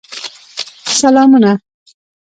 [0.99, 1.51] سلامونه.